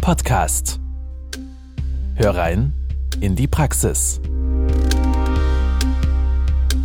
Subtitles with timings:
[0.00, 0.80] Podcast.
[2.16, 2.72] Hör rein
[3.20, 4.20] in die Praxis.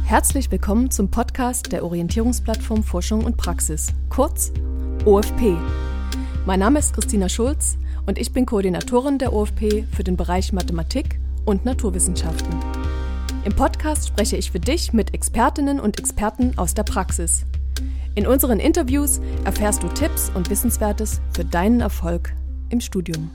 [0.03, 4.53] Herzlich willkommen zum Podcast der Orientierungsplattform Forschung und Praxis, kurz
[5.05, 5.57] OFP.
[6.45, 11.19] Mein Name ist Christina Schulz und ich bin Koordinatorin der OFP für den Bereich Mathematik
[11.45, 12.53] und Naturwissenschaften.
[13.43, 17.43] Im Podcast spreche ich für dich mit Expertinnen und Experten aus der Praxis.
[18.15, 22.33] In unseren Interviews erfährst du Tipps und Wissenswertes für deinen Erfolg
[22.69, 23.31] im Studium.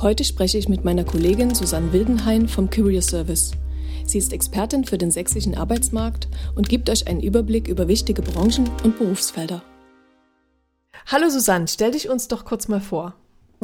[0.00, 3.52] Heute spreche ich mit meiner Kollegin Susanne Wildenhain vom Career Service.
[4.04, 8.68] Sie ist Expertin für den sächsischen Arbeitsmarkt und gibt euch einen Überblick über wichtige Branchen
[8.82, 9.62] und Berufsfelder.
[11.06, 13.14] Hallo Susanne, stell dich uns doch kurz mal vor.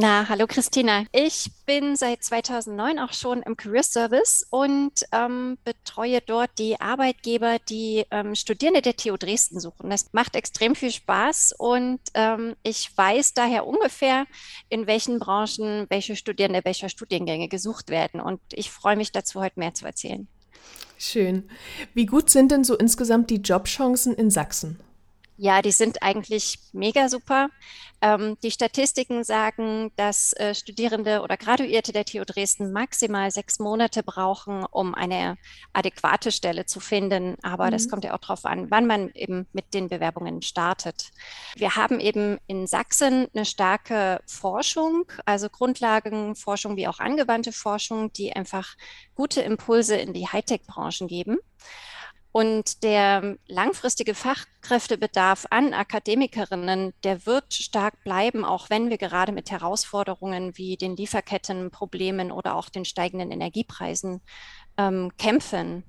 [0.01, 1.07] Na, hallo Christina.
[1.11, 7.57] Ich bin seit 2009 auch schon im Career Service und ähm, betreue dort die Arbeitgeber,
[7.69, 9.91] die ähm, Studierende der TU Dresden suchen.
[9.91, 14.27] Das macht extrem viel Spaß und ähm, ich weiß daher ungefähr,
[14.69, 18.21] in welchen Branchen welche Studierende welcher Studiengänge gesucht werden.
[18.21, 20.29] Und ich freue mich dazu, heute mehr zu erzählen.
[20.97, 21.51] Schön.
[21.95, 24.79] Wie gut sind denn so insgesamt die Jobchancen in Sachsen?
[25.41, 27.49] Ja, die sind eigentlich mega super.
[28.01, 34.03] Ähm, die Statistiken sagen, dass äh, Studierende oder Graduierte der TU Dresden maximal sechs Monate
[34.03, 35.39] brauchen, um eine
[35.73, 37.37] adäquate Stelle zu finden.
[37.43, 37.71] Aber mhm.
[37.71, 41.11] das kommt ja auch darauf an, wann man eben mit den Bewerbungen startet.
[41.55, 48.33] Wir haben eben in Sachsen eine starke Forschung, also Grundlagenforschung wie auch angewandte Forschung, die
[48.33, 48.75] einfach
[49.15, 51.39] gute Impulse in die Hightech-Branchen geben.
[52.39, 59.51] Und der langfristige Fachkräftebedarf an Akademikerinnen, der wird stark bleiben, auch wenn wir gerade mit
[59.51, 64.21] Herausforderungen wie den Lieferkettenproblemen oder auch den steigenden Energiepreisen
[64.77, 65.83] ähm, kämpfen.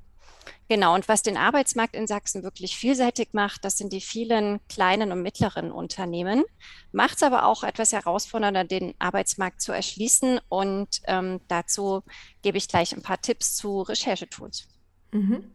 [0.68, 5.12] Genau, und was den Arbeitsmarkt in Sachsen wirklich vielseitig macht, das sind die vielen kleinen
[5.12, 6.44] und mittleren Unternehmen,
[6.92, 10.40] macht es aber auch etwas herausfordernder, den Arbeitsmarkt zu erschließen.
[10.50, 12.02] Und ähm, dazu
[12.42, 14.68] gebe ich gleich ein paar Tipps zu Recherchetools.
[15.12, 15.52] Mhm.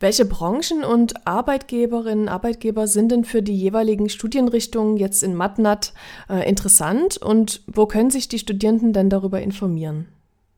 [0.00, 5.92] Welche Branchen und Arbeitgeberinnen, Arbeitgeber sind denn für die jeweiligen Studienrichtungen jetzt in MatNat
[6.28, 10.06] äh, interessant und wo können sich die Studierenden denn darüber informieren?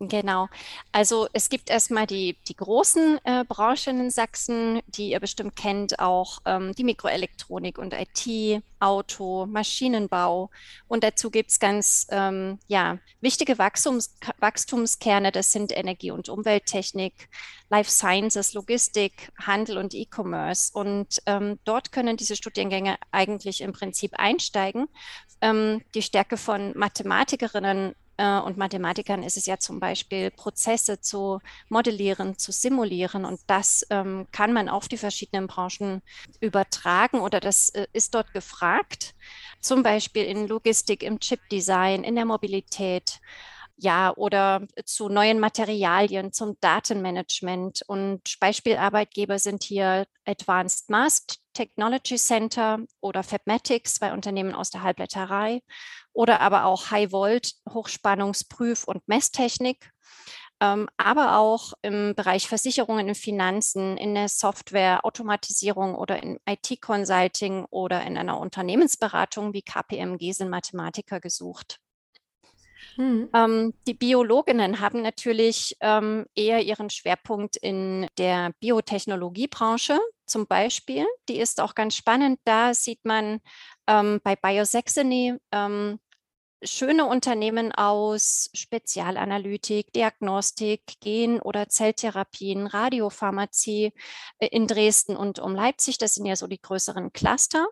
[0.01, 0.49] Genau.
[0.93, 5.99] Also es gibt erstmal die, die großen äh, Branchen in Sachsen, die ihr bestimmt kennt,
[5.99, 10.51] auch ähm, die Mikroelektronik und IT, Auto, Maschinenbau.
[10.87, 17.29] Und dazu gibt es ganz ähm, ja, wichtige Wachstums, Wachstumskerne, das sind Energie- und Umwelttechnik,
[17.69, 20.71] Life Sciences, Logistik, Handel und E-Commerce.
[20.73, 24.87] Und ähm, dort können diese Studiengänge eigentlich im Prinzip einsteigen.
[25.41, 31.41] Ähm, die Stärke von Mathematikerinnen äh, und Mathematikern ist es ja zum Beispiel, Prozesse zu
[31.69, 33.25] modellieren, zu simulieren.
[33.25, 36.03] Und das ähm, kann man auf die verschiedenen Branchen
[36.41, 39.15] übertragen oder das äh, ist dort gefragt.
[39.61, 43.21] Zum Beispiel in Logistik, im Chipdesign, in der Mobilität
[43.81, 47.83] ja, oder zu neuen Materialien, zum Datenmanagement.
[47.87, 51.25] Und Beispielarbeitgeber sind hier Advanced Mass
[51.59, 55.61] Technology Center oder Fabmatics, zwei Unternehmen aus der Halbleiterei,
[56.13, 59.91] oder aber auch High Volt, Hochspannungsprüf- und Messtechnik.
[60.61, 67.65] Ähm, aber auch im Bereich Versicherungen und Finanzen, in der Software, Automatisierung oder in IT-Consulting
[67.71, 71.81] oder in einer Unternehmensberatung wie KPMG sind Mathematiker gesucht.
[72.97, 73.29] Mhm.
[73.35, 81.07] Ähm, die Biologinnen haben natürlich ähm, eher ihren Schwerpunkt in der Biotechnologiebranche zum Beispiel.
[81.29, 82.41] Die ist auch ganz spannend.
[82.45, 83.41] Da sieht man
[83.87, 85.99] ähm, bei Biosaxony ähm,
[86.63, 93.93] schöne Unternehmen aus Spezialanalytik, Diagnostik, Gen- oder Zelltherapien, Radiopharmazie
[94.39, 95.99] äh, in Dresden und um Leipzig.
[95.99, 97.67] Das sind ja so die größeren Cluster.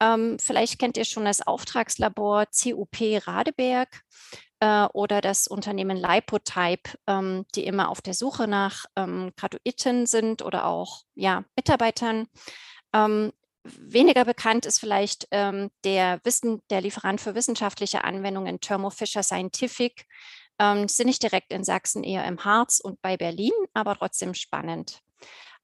[0.00, 4.00] Ähm, vielleicht kennt ihr schon das Auftragslabor CUP Radeberg
[4.60, 10.42] äh, oder das Unternehmen Lipotype, ähm, die immer auf der Suche nach ähm, Graduiten sind
[10.42, 12.26] oder auch ja, Mitarbeitern.
[12.94, 13.32] Ähm,
[13.64, 20.06] weniger bekannt ist vielleicht ähm, der, Wissen, der Lieferant für wissenschaftliche Anwendungen Thermo Fisher Scientific.
[20.58, 25.00] Ähm, sind nicht direkt in Sachsen, eher im Harz und bei Berlin, aber trotzdem spannend.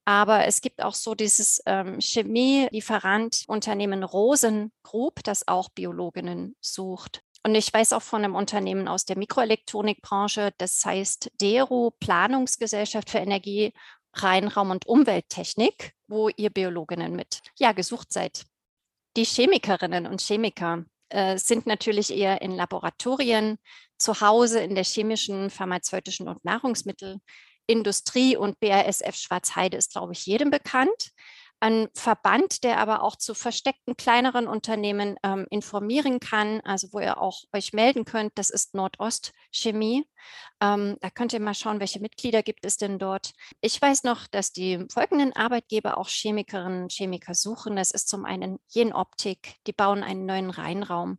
[0.06, 7.22] Aber es gibt auch so dieses ähm, Chemielieferant-Unternehmen Rosen Group, das auch Biologinnen sucht.
[7.42, 13.18] Und ich weiß auch von einem Unternehmen aus der Mikroelektronikbranche, das heißt DERO, Planungsgesellschaft für
[13.18, 13.72] Energie,
[14.14, 18.44] Reinraum und Umwelttechnik, wo ihr Biologinnen mit ja, gesucht seid.
[19.16, 23.58] Die Chemikerinnen und Chemiker äh, sind natürlich eher in Laboratorien,
[23.98, 26.44] zu Hause in der chemischen, pharmazeutischen und
[27.66, 31.12] Nahrungsmittelindustrie und BASF Schwarzheide ist, glaube ich, jedem bekannt.
[31.58, 37.18] Ein Verband, der aber auch zu versteckten kleineren Unternehmen ähm, informieren kann, also wo ihr
[37.18, 40.06] auch euch melden könnt, das ist Nordost Chemie.
[40.60, 43.32] Ähm, da könnt ihr mal schauen, welche Mitglieder gibt es denn dort.
[43.62, 47.76] Ich weiß noch, dass die folgenden Arbeitgeber auch Chemikerinnen und Chemiker suchen.
[47.76, 51.18] Das ist zum einen Jenoptik, die bauen einen neuen Reinraum.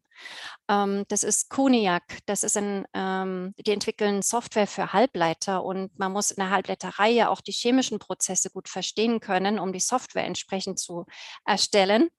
[0.67, 6.11] Ähm, das ist Kuniak, das ist ein, ähm, die entwickeln Software für Halbleiter und man
[6.11, 10.25] muss in der Halbleiterei ja auch die chemischen Prozesse gut verstehen können, um die Software
[10.25, 11.05] entsprechend zu
[11.45, 12.09] erstellen.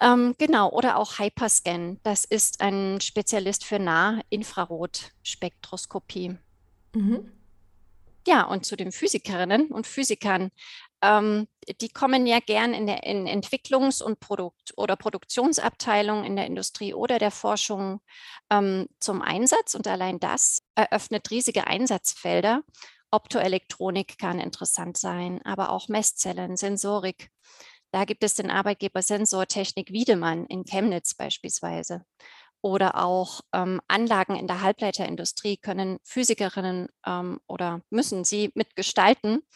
[0.00, 2.00] Ähm, genau, oder auch Hyperscan.
[2.02, 6.36] Das ist ein Spezialist für Nahinfrarotspektroskopie.
[6.94, 7.32] Mhm.
[8.26, 10.50] Ja, und zu den Physikerinnen und Physikern.
[11.02, 11.46] Ähm,
[11.80, 16.94] die kommen ja gern in der in Entwicklungs- und Produkt- oder Produktionsabteilung in der Industrie
[16.94, 18.00] oder der Forschung
[18.50, 19.74] ähm, zum Einsatz.
[19.74, 22.62] Und allein das eröffnet riesige Einsatzfelder.
[23.10, 27.30] Optoelektronik kann interessant sein, aber auch Messzellen, Sensorik.
[27.92, 32.04] Da gibt es den Arbeitgeber Sensortechnik Wiedemann in Chemnitz beispielsweise.
[32.66, 39.46] Oder auch ähm, Anlagen in der Halbleiterindustrie können Physikerinnen ähm, oder müssen sie mitgestalten,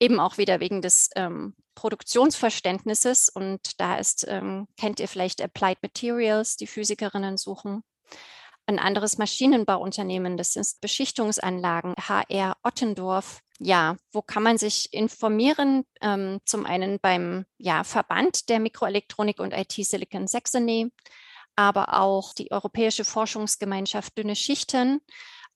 [0.00, 3.28] eben auch wieder wegen des ähm, Produktionsverständnisses.
[3.28, 7.84] Und da ist, ähm, kennt ihr vielleicht Applied Materials, die Physikerinnen suchen.
[8.64, 13.40] Ein anderes Maschinenbauunternehmen, das sind Beschichtungsanlagen, HR Ottendorf.
[13.58, 15.84] Ja, wo kann man sich informieren?
[16.00, 20.90] Ähm, zum einen beim ja, Verband der Mikroelektronik und IT Silicon Saxony,
[21.56, 25.00] aber auch die Europäische Forschungsgemeinschaft Dünne Schichten,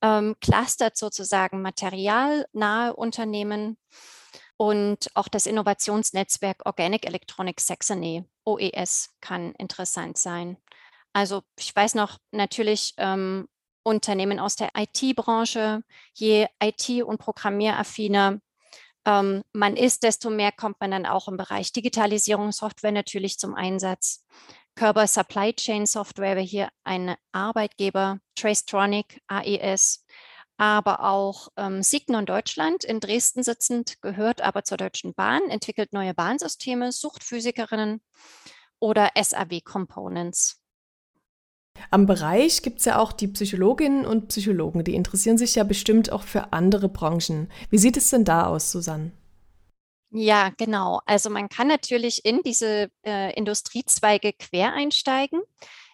[0.03, 3.77] ähm, clustert sozusagen materialnahe Unternehmen
[4.57, 10.57] und auch das Innovationsnetzwerk Organic Electronics Saxony, OES, kann interessant sein.
[11.13, 13.47] Also ich weiß noch natürlich ähm,
[13.83, 15.83] Unternehmen aus der IT-Branche,
[16.15, 18.41] je IT- und Programmieraffiner
[19.07, 24.25] ähm, man ist, desto mehr kommt man dann auch im Bereich Digitalisierungssoftware natürlich zum Einsatz.
[24.81, 30.07] Körper Supply Chain Software wäre hier ein Arbeitgeber, Tracetronic, AES,
[30.57, 36.15] aber auch ähm, Signon Deutschland in Dresden sitzend, gehört aber zur Deutschen Bahn, entwickelt neue
[36.15, 38.01] Bahnsysteme, sucht Physikerinnen
[38.79, 40.63] oder SAW Components.
[41.91, 46.11] Am Bereich gibt es ja auch die Psychologinnen und Psychologen, die interessieren sich ja bestimmt
[46.11, 47.53] auch für andere Branchen.
[47.69, 49.13] Wie sieht es denn da aus, Susanne?
[50.13, 51.01] Ja, genau.
[51.07, 55.41] Also man kann natürlich in diese äh, Industriezweige quer einsteigen.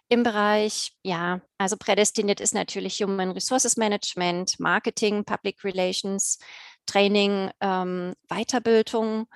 [0.09, 6.39] Im Bereich, ja, also prädestiniert ist natürlich Human Resources Management, Marketing, Public Relations,
[6.87, 9.27] Training, ähm, Weiterbildung.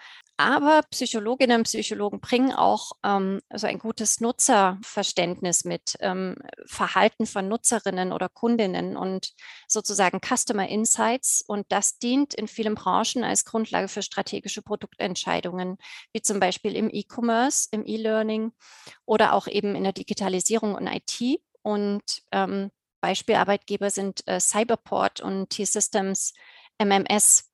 [0.42, 6.34] Aber Psychologinnen und Psychologen bringen auch ähm, so ein gutes Nutzerverständnis mit, ähm,
[6.64, 9.34] Verhalten von Nutzerinnen oder Kundinnen und
[9.68, 11.44] sozusagen Customer Insights.
[11.46, 15.76] Und das dient in vielen Branchen als Grundlage für strategische Produktentscheidungen,
[16.14, 18.52] wie zum Beispiel im E-Commerce, im E-Learning
[19.04, 21.42] oder auch eben in der Digitalisierung und IT.
[21.60, 22.70] Und ähm,
[23.02, 26.32] Beispielarbeitgeber sind äh, Cyberport und T-Systems
[26.78, 27.49] MMS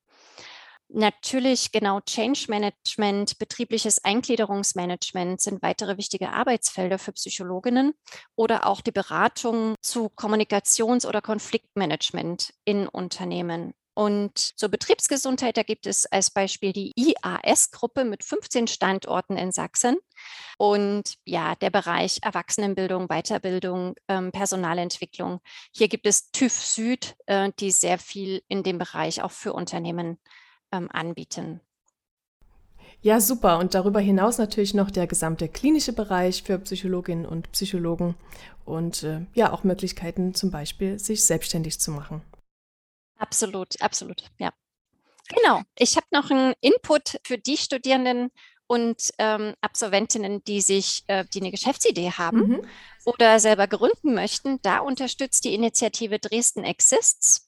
[0.88, 7.94] Natürlich genau Change Management, betriebliches Eingliederungsmanagement sind weitere wichtige Arbeitsfelder für Psychologinnen
[8.36, 13.74] oder auch die Beratung zu Kommunikations- oder Konfliktmanagement in Unternehmen.
[13.94, 19.96] Und zur Betriebsgesundheit, da gibt es als Beispiel die IAS-Gruppe mit 15 Standorten in Sachsen.
[20.58, 25.40] Und ja, der Bereich Erwachsenenbildung, Weiterbildung, ähm, Personalentwicklung.
[25.74, 30.18] Hier gibt es TÜV Süd, äh, die sehr viel in dem Bereich auch für Unternehmen
[30.72, 31.60] ähm, anbieten.
[33.02, 33.58] Ja, super.
[33.58, 38.16] Und darüber hinaus natürlich noch der gesamte klinische Bereich für Psychologinnen und Psychologen
[38.64, 42.22] und äh, ja auch Möglichkeiten zum Beispiel, sich selbstständig zu machen.
[43.18, 44.52] Absolut, absolut, ja.
[45.28, 45.62] Genau.
[45.76, 48.30] Ich habe noch einen Input für die Studierenden
[48.66, 52.66] und ähm, Absolventinnen, die sich, äh, die eine Geschäftsidee haben mhm.
[53.04, 54.60] oder selber gründen möchten.
[54.62, 57.45] Da unterstützt die Initiative Dresden Exists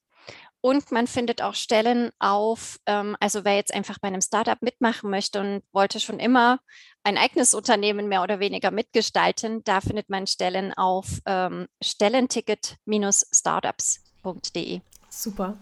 [0.61, 5.09] und man findet auch Stellen auf, ähm, also wer jetzt einfach bei einem Startup mitmachen
[5.11, 6.59] möchte und wollte schon immer
[7.05, 14.81] ein eigenes Unternehmen mehr oder weniger mitgestalten, da findet man Stellen auf ähm, stellenticket-startups.de.
[15.09, 15.57] Super.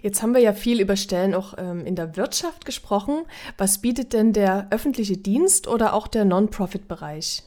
[0.00, 3.24] Jetzt haben wir ja viel über Stellen auch ähm, in der Wirtschaft gesprochen.
[3.58, 7.42] Was bietet denn der öffentliche Dienst oder auch der Non-Profit-Bereich?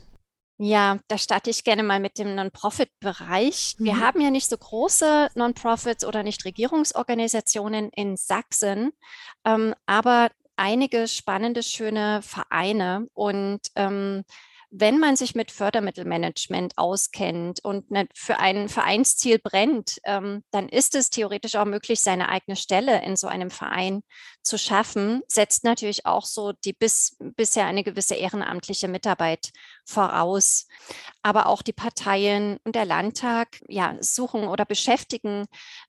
[0.58, 3.76] Ja, da starte ich gerne mal mit dem Non-Profit-Bereich.
[3.78, 4.00] Wir mhm.
[4.00, 8.92] haben ja nicht so große Non-Profits oder Nichtregierungsorganisationen in Sachsen,
[9.44, 13.08] ähm, aber einige spannende, schöne Vereine.
[13.14, 14.24] Und ähm,
[14.78, 20.96] wenn man sich mit Fördermittelmanagement auskennt und ne, für ein Vereinsziel brennt, ähm, dann ist
[20.96, 24.02] es theoretisch auch möglich, seine eigene Stelle in so einem Verein
[24.42, 29.52] zu schaffen, setzt natürlich auch so die bis, bisher eine gewisse ehrenamtliche Mitarbeit
[29.86, 30.68] voraus.
[31.22, 35.46] Aber auch die Parteien und der Landtag ja, suchen oder beschäftigen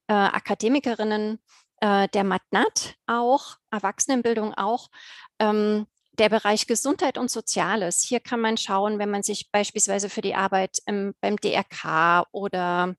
[0.06, 1.42] äh, Akademikerinnen
[1.80, 4.88] äh, der Matnat auch, Erwachsenenbildung auch,
[5.40, 5.86] ähm,
[6.18, 8.02] der Bereich Gesundheit und Soziales.
[8.02, 12.94] Hier kann man schauen, wenn man sich beispielsweise für die Arbeit im, beim DRK oder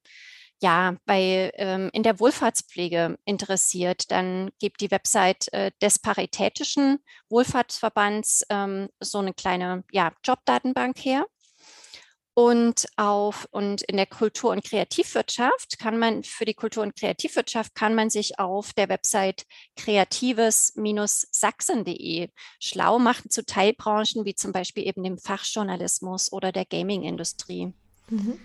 [0.59, 8.43] ja, bei, ähm, in der Wohlfahrtspflege interessiert, dann gibt die Website äh, des Paritätischen Wohlfahrtsverbands
[8.49, 11.27] ähm, so eine kleine ja, Jobdatenbank her.
[12.37, 17.73] Und auf und in der Kultur- und Kreativwirtschaft kann man für die Kultur- und Kreativwirtschaft
[17.73, 22.29] kann man sich auf der Website kreatives-sachsen.de
[22.59, 27.73] schlau machen zu Teilbranchen wie zum Beispiel eben dem Fachjournalismus oder der Gaming-Industrie.
[28.09, 28.39] Mhm.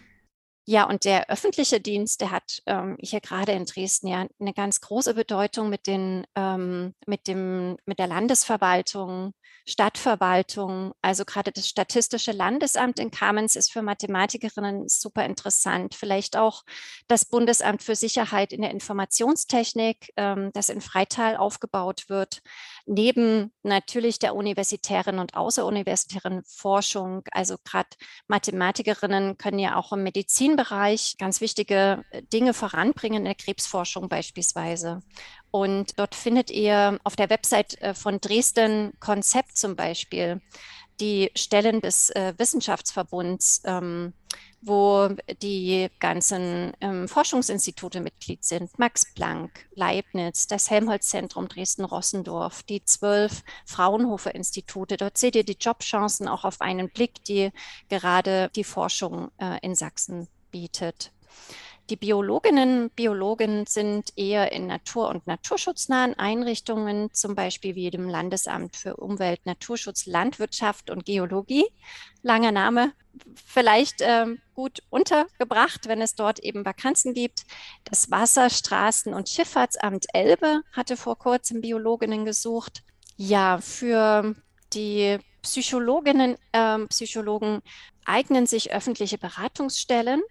[0.64, 4.80] Ja, und der öffentliche Dienst, der hat ähm, hier gerade in Dresden ja eine ganz
[4.80, 9.34] große Bedeutung mit, den, ähm, mit, dem, mit der Landesverwaltung,
[9.66, 10.92] Stadtverwaltung.
[11.02, 15.96] Also gerade das Statistische Landesamt in Kamenz ist für Mathematikerinnen super interessant.
[15.96, 16.62] Vielleicht auch
[17.08, 22.40] das Bundesamt für Sicherheit in der Informationstechnik, ähm, das in Freital aufgebaut wird.
[22.86, 27.90] Neben natürlich der universitären und außeruniversitären Forschung, also gerade
[28.26, 34.08] Mathematikerinnen können ja auch im Medizin Medizinbereich ganz wichtige äh, Dinge voranbringen, in der Krebsforschung
[34.08, 35.02] beispielsweise.
[35.50, 40.40] Und dort findet ihr auf der Website äh, von Dresden Konzept zum Beispiel
[41.00, 44.14] die Stellen des äh, Wissenschaftsverbunds, ähm,
[44.62, 45.08] wo
[45.42, 48.78] die ganzen ähm, Forschungsinstitute Mitglied sind.
[48.78, 54.96] Max Planck, Leibniz, das Helmholtz-Zentrum Dresden-Rossendorf, die zwölf Fraunhofer-Institute.
[54.96, 57.50] Dort seht ihr die Jobchancen auch auf einen Blick, die
[57.88, 61.12] gerade die Forschung äh, in Sachsen bietet.
[61.90, 68.08] Die Biologinnen und Biologen sind eher in natur- und naturschutznahen Einrichtungen, zum Beispiel wie dem
[68.08, 71.66] Landesamt für Umwelt, Naturschutz, Landwirtschaft und Geologie.
[72.22, 72.92] Langer Name,
[73.44, 77.42] vielleicht ähm, gut untergebracht, wenn es dort eben Vakanzen gibt.
[77.84, 82.84] Das Wasserstraßen- und Schifffahrtsamt Elbe hatte vor kurzem Biologinnen gesucht.
[83.16, 84.36] Ja, für
[84.72, 87.60] die Psychologinnen, äh, Psychologen
[88.04, 90.22] eignen sich öffentliche Beratungsstellen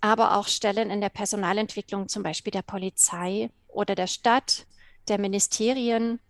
[0.00, 4.66] aber auch Stellen in der Personalentwicklung, zum Beispiel der Polizei oder der Stadt,
[5.08, 6.20] der Ministerien.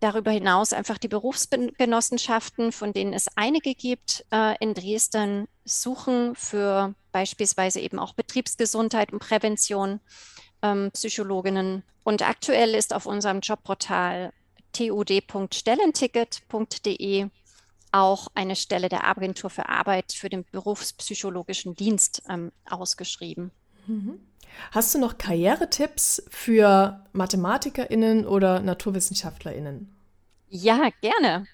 [0.00, 6.94] Darüber hinaus einfach die Berufsgenossenschaften, von denen es einige gibt äh, in Dresden, suchen für
[7.12, 10.00] beispielsweise eben auch Betriebsgesundheit und Prävention
[10.62, 11.82] ähm, Psychologinnen.
[12.04, 14.34] Und aktuell ist auf unserem Jobportal
[14.72, 17.30] tud.stellenticket.de
[17.92, 23.50] auch eine Stelle der Agentur für Arbeit für den berufspsychologischen Dienst ähm, ausgeschrieben.
[23.86, 24.20] Mhm.
[24.72, 29.94] Hast du noch Karrieretipps für MathematikerInnen oder NaturwissenschaftlerInnen?
[30.48, 31.46] Ja, gerne.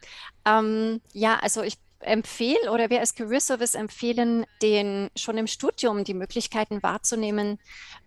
[0.44, 6.04] Ähm, ja, also ich empfehle oder wir als Career Service empfehlen, den schon im Studium
[6.04, 7.58] die Möglichkeiten wahrzunehmen,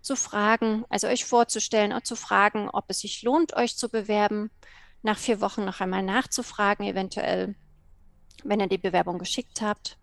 [0.00, 4.50] zu fragen, also euch vorzustellen und zu fragen, ob es sich lohnt, euch zu bewerben,
[5.02, 7.54] nach vier Wochen noch einmal nachzufragen, eventuell
[8.42, 9.96] wenn ihr die Bewerbung geschickt habt.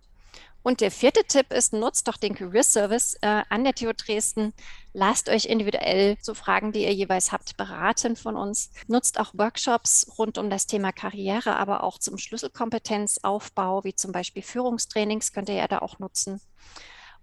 [0.61, 4.53] Und der vierte Tipp ist, nutzt doch den Career Service äh, an der TU Dresden.
[4.93, 8.71] Lasst euch individuell zu Fragen, die ihr jeweils habt, beraten von uns.
[8.87, 14.43] Nutzt auch Workshops rund um das Thema Karriere, aber auch zum Schlüsselkompetenzaufbau, wie zum Beispiel
[14.43, 16.41] Führungstrainings, könnt ihr ja da auch nutzen.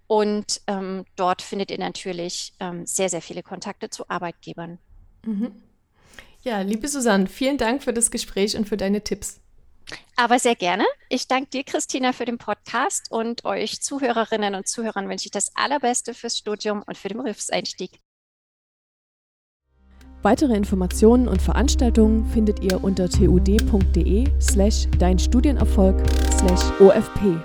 [0.07, 4.79] Und ähm, dort findet ihr natürlich ähm, sehr, sehr viele Kontakte zu Arbeitgebern.
[5.23, 5.51] Mhm.
[6.41, 9.41] Ja, liebe Susanne, vielen Dank für das Gespräch und für deine Tipps.
[10.15, 10.85] Aber sehr gerne.
[11.09, 15.55] Ich danke dir, Christina, für den Podcast und euch Zuhörerinnen und Zuhörern wünsche ich das
[15.55, 17.99] Allerbeste fürs Studium und für den Berufseinstieg.
[20.23, 27.37] Weitere Informationen und Veranstaltungen findet ihr unter tud.de slash dein Studienerfolg slash OFP.